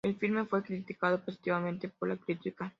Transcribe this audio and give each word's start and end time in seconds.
El 0.03 0.15
filme 0.17 0.45
fue 0.45 0.63
criticado 0.63 1.23
positivamente 1.23 1.87
por 1.87 2.09
la 2.09 2.17
crítica. 2.17 2.67